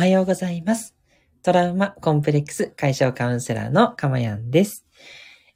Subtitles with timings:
[0.00, 0.96] はようございます。
[1.42, 4.86] トラウマコンプレックス解消カウンセラーのかまやんです。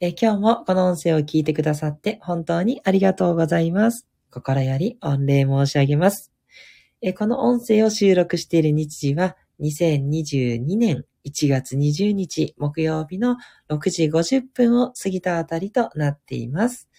[0.00, 4.06] え今日もこの音声を聞いてくださって本当にありがとうございます。
[4.30, 6.30] 心より御礼申し上げます。
[7.00, 13.38] えこの音声を収録している日時は2022年1月20日木曜日の
[13.70, 16.90] 6時50分を過ぎたあたりとなっています。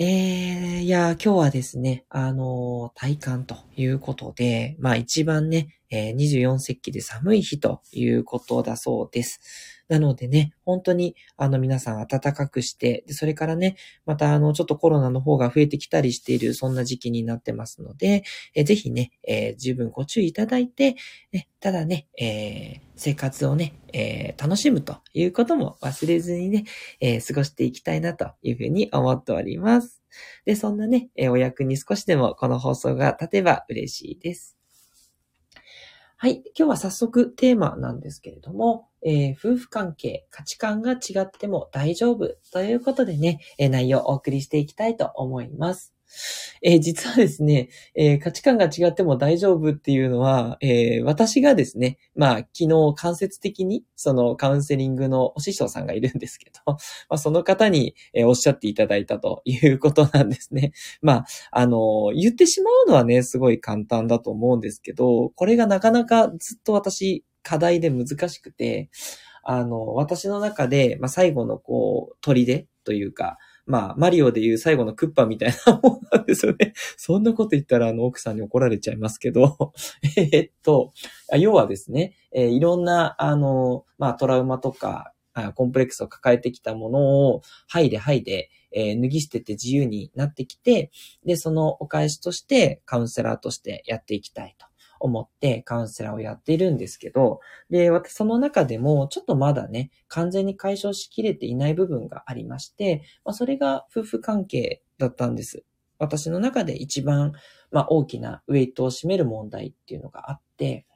[0.00, 9.40] えー、いや、今日はですね、あのー体感ということで、まあ一番ね、えー24節気で寒い日ということだそうです。
[9.88, 13.74] なのでね、本当に、あの皆さん暖かくして、それからね、
[14.06, 18.22] またあの、ちょっとコロナの方が増えてきたりしている、そんな時期になってますので、
[18.54, 20.94] えーぜひね、えー十分ご注意いただいて、
[21.32, 26.64] ね、ただね、えー生活をね、えー楽しむということも忘れずにね、
[27.00, 29.97] えー過ごしていきたいなというふうに思っております。
[30.44, 34.56] で、そんなね、えお役に少しでもこの放送が立てば嬉しいです。
[36.16, 36.42] はい。
[36.58, 45.97] 今日は早速テーマなんですけれども、えー夫婦関係、価値観が違っても大丈夫ということでね、え内容をお送りしていきたいと思います。
[46.62, 56.76] えー実はですね、えー価値観が違っても大丈夫っていうのは、えー私がですね、まあ、昨日間接的に、そのカウンセリングのお師匠さんがいるんですけど、 ま
[57.10, 60.72] あ、その方に、えおっしゃっていただいたということなんですね。
[61.02, 68.90] まあ、あの、言ってしまうのはね、すごい簡単だと思うんですけど、これがなかなかずっと私、課題で難しくて、
[69.42, 76.72] あの、私の中で、まあ、最後のこう、砦というか、まあ、マリオでいう最後のクッパみたいなもんなんですよね。
[76.96, 79.74] そんなこと言ったら、あの、奥さんに怒られちゃいますけど、
[80.16, 80.94] えっと、
[81.38, 85.12] 要はですね、えーいろんな、あの、まあ、トラウマとか、
[85.54, 90.90] コンプレックスを抱えてきたものを、剥いで剥いで、えー脱ぎ捨てて自由になってきて、
[91.26, 94.67] で、そのお返しとして、カウンセラーとしてやっていきたいと
[95.00, 105.64] 思って、カウンセラーをやっているんですけど、で、私、その中でも、ちょっとまだね、完全に解消しきれていない部分がありまして、まあ、それが夫婦関係だったんです。
[105.98, 107.32] 私の中で一番、
[107.70, 110.86] まあ、大きなウェイトを占める問題っていうのがあって、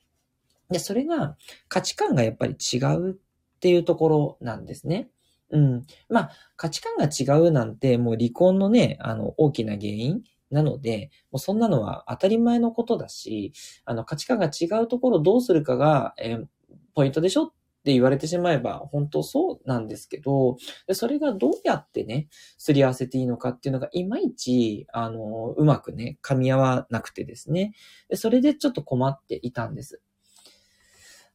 [0.71, 1.37] で、それが
[1.69, 3.15] 価値観がやっぱり違うっ
[3.61, 5.09] ていうところなんですね。
[5.51, 5.87] うん。
[6.09, 10.23] まあ、価値観が違うなんて、もう離婚のね、あの、大きな原因
[10.53, 13.53] なので、もうそんなのは当たり前のことだし、
[13.85, 16.47] あの、価値観が違うところをどうするかが、えー
[16.95, 17.49] ポイントでしょっ
[17.85, 20.57] て言われてしまえば、本当そうなんですけど、
[20.93, 27.73] それがどうやってね、すり合わせていいのかっていうのが、いまいち、あの、うまくね、噛み合わなくてですね。
[28.09, 30.01] でそれでちょっと困っていたんです。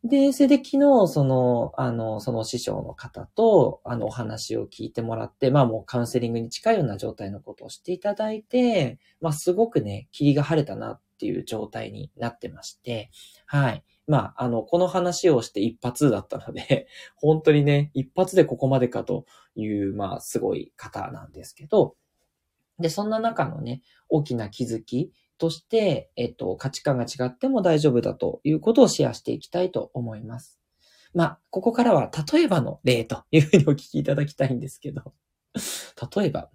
[0.03, 13.09] で、それで昨日、その、あの、その師匠の方と、あの、お話を聞いてもらって、まあもうカウンセリングに近いような状態のことをしていただいて、まあすごくね、霧が晴れたなっていう状態になってまして、
[13.47, 13.83] はい。
[14.07, 16.87] まあ、あの、この話をして一発だったので、
[17.17, 19.25] 本当にね、一発でここまでかと
[19.55, 21.95] いう、まあ、すごい方なんですけど、
[22.79, 30.59] で、そんな中のね、大きな気づきとして、えっと、価値観が違っても大丈夫だということをシェアしていきたいと思います。
[31.13, 35.13] まあ、ここからは例えばの例というふうにお聞きいただきたいんですけど、
[36.15, 36.49] 例えば、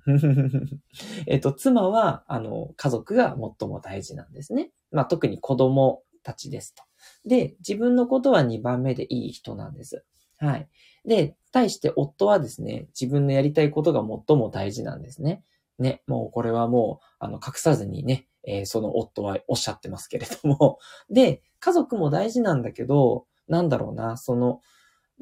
[1.26, 4.70] えっと、妻は、あの、家族が最も大事なんですね。
[4.91, 6.82] まあ、特に子供たちですと。
[7.25, 10.04] で、自分のことは2番目でいい人なんです。
[10.38, 10.69] はい。
[11.04, 15.43] で、対して夫はですね、自分のやりたいことが最も大事なんですね。
[15.78, 20.78] ね、もうこれはもう、あの、隠さずにね、えーその夫はおっしゃってますけれども。
[21.10, 24.60] で、家族も大事なんだけど、なんだろうな、その、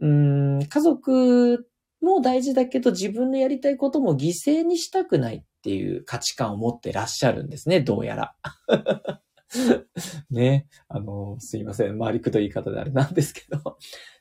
[0.00, 1.66] うん、家族
[2.00, 8.34] も大事だけど、自分のやりたいことも犠牲にしたくないっていう価値観を持ってらっしゃるんですね、どうやら。
[10.30, 10.66] ね。
[10.88, 11.98] あの、すいません。
[11.98, 13.58] 回りくどい言い方であれなんですけど。
[13.58, 13.76] っ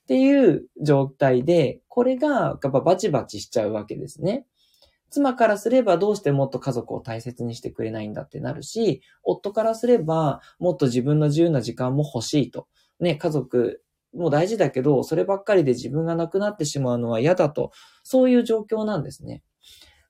[0.08, 4.48] ていう状態で、これが、やっぱバチバチしちゃうわけですね。
[5.10, 12.68] 妻からすればどうしてもっと家族を大切にしてくれないんだってなるし、夫からすればもっと自分の自由な時間も欲しいと。
[13.00, 13.82] ね、家族
[14.14, 17.72] も大事だけど、そればっかりで自分がなくなってしまうのは嫌だと。
[18.04, 19.44] そういう状況なんですね。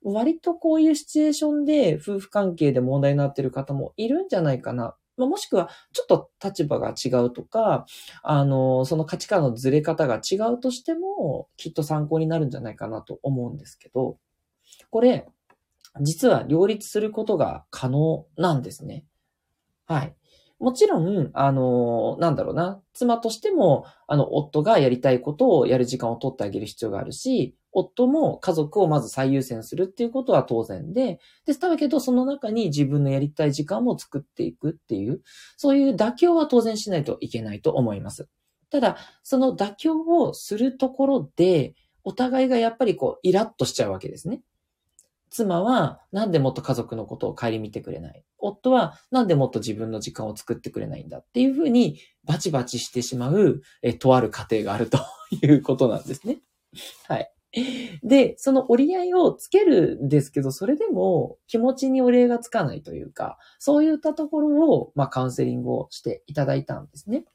[0.02, 4.96] 割とこういうシチュエーションで夫婦関係で問題になっている方もいるんじゃないかな。
[5.18, 7.86] まあ、もしくはちょっと立場が違うとか、
[8.24, 14.18] あの、その価値観のずれ方が違うとしても、きっと参考になるんじゃないかなと思うんですけど、
[14.90, 15.28] これ、
[16.02, 19.06] 実は両立することが可能なんですね。
[19.86, 20.16] はい。
[20.60, 35.22] もちろん、あの、なんだろうな、妻としても、あの、夫がやりたいことをやる時間を取ってあげる必要があるし、夫も家族をまず最優先するっていうことは当然で、です、だけどその中に自分のやりたい時間も作っていくっていう、
[35.56, 38.28] そういう妥協は当然しないといけないと思います。
[38.70, 41.74] ただ、その妥協をするところで、
[42.04, 44.42] お互いがやっぱりこう、イラッとしちゃうわけですね。
[45.30, 48.24] 妻は、なんでもっと家族のことを顧みてくれない？
[48.38, 55.00] 夫は、なんでもっと自分の時間を作ってくれないんだっていうふうに、バチバチしてしまう、え、とある家庭があると
[55.42, 56.40] いうことなんですね。
[57.08, 57.32] はい。
[58.04, 67.26] で、その折り合いをつけるんですけど、それでも気持ちに折り合いがつかないというか、そういったところを、まあ、カウンセリングをしていただいたんですね。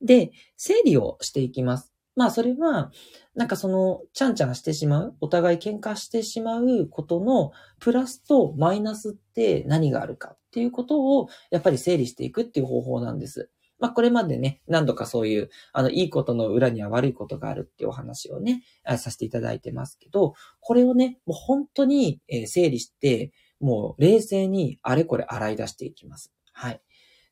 [0.00, 1.93] で、整理をしていきます。
[2.16, 2.92] まあそれは、
[3.34, 13.50] なんかその、ちゃんちゃんしてしまう、お互い喧嘩してしまうことの、プラスとマイナスって何があるかっていうことを、やっぱり整理していくっていう方法なんです。
[13.80, 26.32] まあこれまでね、何度かそういう、あの、いいことの裏には悪いことがあるっていうお話をね、させていただいてますけど、これをね、もう本当に整理して、もう冷静にあれこれ洗い出していきます。
[26.52, 26.80] はい。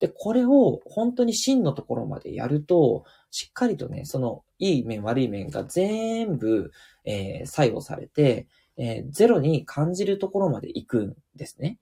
[0.03, 6.73] で、これを本当に真のところまでやると、しっかりとね、そのいい面悪い面が全部、
[7.05, 11.79] えー、作用されて、えー、ゼロに感じるところまで行くんですね。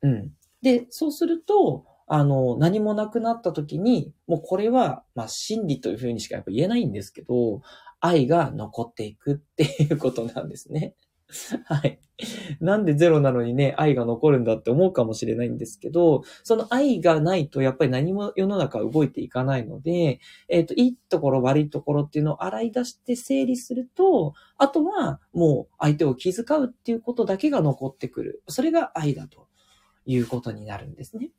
[0.00, 0.30] うん。
[0.62, 7.60] で、そうすると、あの、何もなくなった時に、もうこれは、まあ、真理というふうにしかやっぱ言えないんですけど、
[8.00, 10.94] 愛が残っていくっていうことなんですね。
[11.64, 11.98] はい。
[12.60, 28.42] なんでゼロなのにね、愛が残るんだって思うかもしれないんですけど、その愛がないとやっぱり何も世の中動いていかないので、えっ、ー、と、いいところ悪いところっていうのを洗い出して整理すると、あとはもう相手を気遣うっていうことだけが残ってくる。
[28.48, 29.48] それが愛だと
[30.04, 31.30] いうことになるんですね。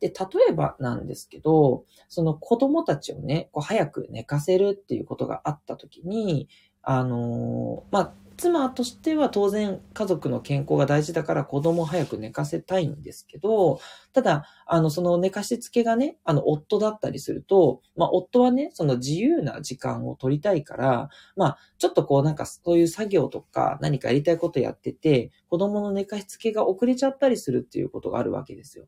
[0.00, 0.14] で、例
[0.50, 6.48] えばなんですけど、その子供たちをね、こう早く寝かせるっていうことがあったときに、
[6.82, 13.80] あのー、まあ、妻としては当然家族の健康が大事だから子供を早く寝かせたいんですけど、
[14.12, 28.86] ただ、あの、その寝かしつけがね、あの、夫だったりすると、まあ、夫はね、その自由な時間を取りたいから、まあ、ちょっとこうなんかそういう作業とか何かやりたいことやってて、子供の寝かしつけが遅れちゃったりするっていうことがあるわけですよ。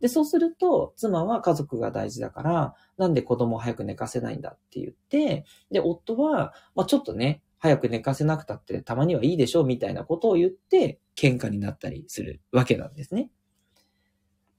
[0.00, 13.30] で、そうすると、妻は家族が大事だから、なんで子供を早く寝かせないんだって言って、で、夫は、まあ、ちょっとね、早く寝かせなくたってたまにはいいでしょうみたいなことを言って喧嘩になったりするわけなんですね。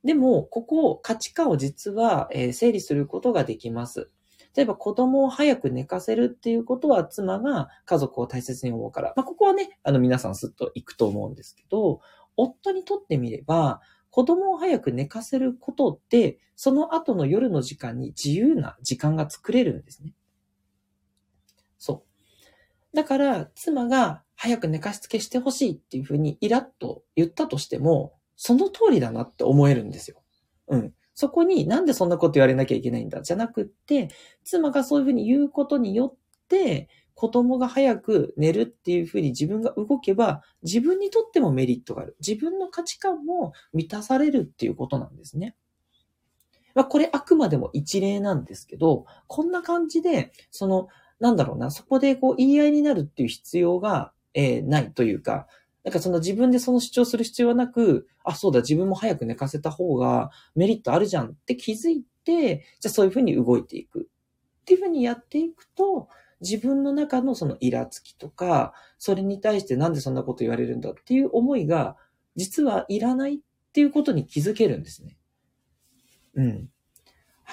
[0.05, 4.09] でも、ここ価値観を実は、え整理することができます。
[4.55, 9.11] 例えば子供を早く寝かせるっていうことは妻が家族を大切に思うから。
[9.17, 12.00] まあ、ここはね、あの皆さんすっと行くと思うんですけど、
[12.38, 20.13] 夫にとってみれば、子供を早く寝かせることで、その後の夜の時間に自由な時間が作れるんですね。
[22.94, 30.22] だから、妻が早く寝かしつけしてほしいっていうふうにイラッと言ったとしても、その通りだなって思えるんですよ。
[30.68, 30.94] うん。
[31.16, 33.22] そこになんでそんなこと言われなきゃいけないんだ？
[33.22, 34.10] じゃなくって、
[34.44, 36.16] 妻がそういうふうに言うことによっ
[36.48, 42.18] て、子供が早く寝るっていうふうに自分が動けば、自分にとってもメリットがある。
[42.19, 45.56] 自分の価値観も満たされるっていうことなんですね。
[46.74, 50.88] まあ、これあくまでも一例なんですけど、こんな感じで、その、
[51.24, 55.48] なんだろうな、そこでこう言い合いになるっていう必要が、えー、ないというか、
[55.86, 64.01] なんかその自分でその主張する必要はなく、あ、そうだ、自分も早く寝かせた方がメリットあるじゃんって気づいて、じゃあそういうふうに動いていく。
[64.01, 66.10] っていうふうにやっていくと、
[66.42, 71.96] 自分の中のそのイラつきとか、それに対してなんでそんなこと言われるんだっていう思いが、
[72.36, 73.38] 実はいらないっ
[73.72, 75.15] ていうことに気づけるんですね。
[76.36, 76.70] うん。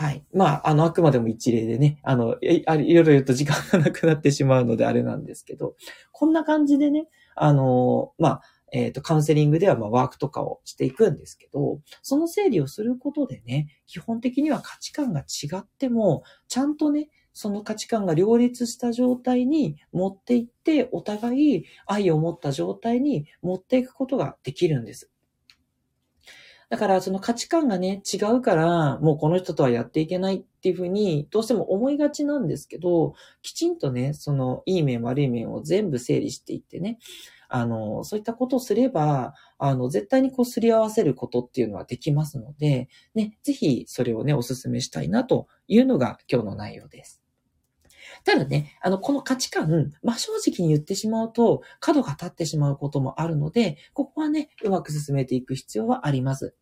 [0.00, 0.25] はい。
[0.33, 5.75] まあ、あの、あくまでも一例でね、あの、いろいろ言うと時間がなくなってしまうのであれなんですけど、
[6.11, 8.42] こんな感じでね、あの、まあ、
[8.73, 25.11] えっ、ー、と、カウンセリングでは、まあ、ワークとかをしていくんですけど、その整理をすることでね、基本的には価値観が違っても、ちゃんとね、その価値観が両立した状態に持っていって、お互い愛を持った状態に持っていくことができるんです。
[26.71, 36.99] だからその価値観がね、違うから、もうこの人とはやっていけないっていうふうに、どうしても思いがちなんですけど、きちんとね、そのいい面悪い面を全部整理していってね、
[37.49, 47.20] あの、そういったことをすれば、あの、絶対にこうすり合わせることっていうのはできますので、ね、ぜひそれをね、お勧めしたいなというのが今日の内容です。
[48.25, 56.55] ただね、あの、この価値観、まあ、正直に言ってしまうと、角が立ってしまうこともあるので、ここはね、うまく進めていく必要はあります。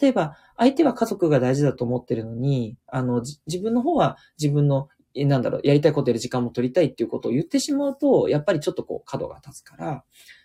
[0.00, 10.04] 例えば、相手は家族が大事だと思ってるのに、あの、自分の方は自分のなんだろう、やりたいことやる時間も取りたいっていうことを言ってしまうと、やっぱりちょっとこう角が立つから、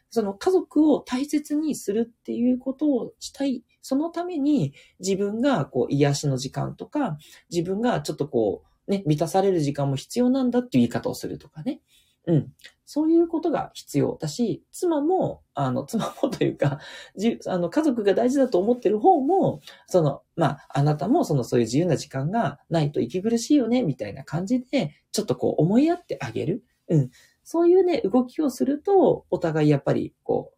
[0.10, 3.64] その家族を大切にするっていうことをしたい。
[3.82, 7.18] そのために自分がこう癒しの時間とか、
[7.52, 11.82] 自分がちょっとこうね、満たされる時間も必要なんだっていう言い方をするとかね。
[12.28, 12.48] うん。
[12.86, 16.80] そういうことが必要だし、妻も、あの、妻もというか、
[17.16, 26.64] じ、あの、家族が大事だと思ってる方も、その、まあ、あなたもそのそういう自由な時間がないと息苦しいよね、みたいな感じで、ちょっとこう思いやってあげる。
[26.90, 27.10] うん。
[27.44, 30.55] そういうね、動きをすると、お互いやっぱり、こう、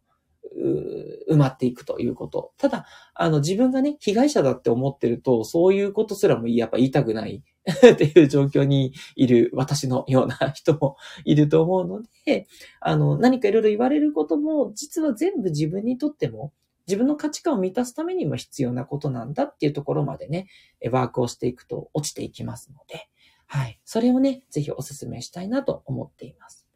[1.30, 2.52] 埋まっていくということ。
[2.58, 7.42] ただ、あの、自分がね、被害者だって思ってると、そういうことすらもやっぱ言いたくない
[7.92, 12.46] っていう状況にいる私のような人も いると思うので、
[12.80, 16.52] あの、何かいろいろ言われることも、実は全部自分にとっても、
[16.86, 20.48] 自分の価値観を満たすためにも必要なことなんだっていうところまでね、
[20.90, 23.08] ワークをしていくと落ちていきますので、
[23.46, 23.80] はい。
[23.84, 26.67] それをね、ぜひお勧めしたいなと思っています。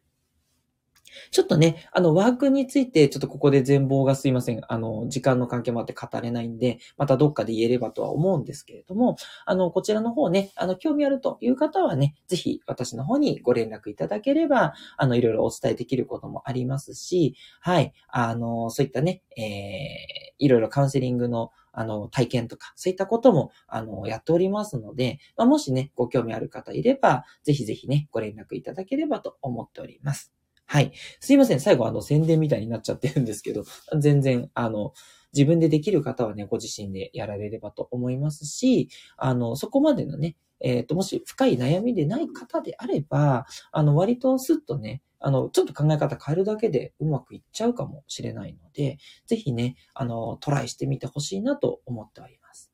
[1.31, 4.61] ちょっとね、あの、ワークについて、ちょっとここで全貌がすいません。
[4.67, 30.31] あの、時間の関係もあって語れないんで、またどっかで言えればとは思うんですけれども、あの、こちらの方ね、あの、興味あるという方はね、ぜひ私の方にご連絡いただければ、あの、いろいろお伝えできることもありますし、はい、あの、そういったね、えー、いろいろカウンセリングのあの、体験とか、そういったことも、あの、やっておりますので、まあ、もしね、ご興味ある方いれば、ぜひぜひね、ご連絡いただければと思っております。
[30.73, 30.91] はい。
[31.19, 31.59] すいません。
[31.59, 33.63] 最後、あの、宣伝みたいになっちゃってるんですけど、
[33.99, 34.93] 全然、あの、
[35.31, 52.71] 自分でできる方はね、ご自身でやられればと思いますし、あの、そこまでのね、えっ、ー、と、もし深い悩みでない方であれば、あの、割とスッとね、あの、ちょっと考え方変えるだけでうまくいっちゃうかもしれないので、ぜひね、あの、トライしてみてほしいなと思っております。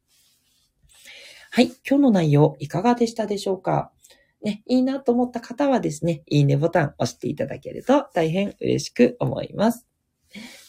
[1.51, 1.65] はい。
[1.85, 3.91] 今日の内容いかがでしたでしょうか？
[4.41, 9.85] ね、いいなと思った方はですね、いいねボタン押していただけると大変嬉しく思います。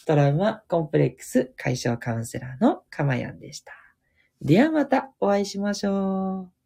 [0.05, 3.73] トラウマコンプレックス解消カウンセラーのかまやんでした。
[4.41, 6.60] ではまたお会いしましょう。